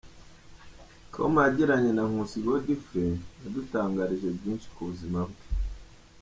[1.13, 5.41] com yagiranye na Nkusi Godfrey, yadutangarije byinshi ku buzima bwe.